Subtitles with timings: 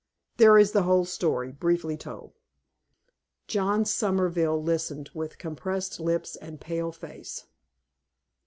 [0.37, 2.33] There is the whole story, briefly told."
[3.45, 7.45] John Somerville listened, with compressed lips and pale face.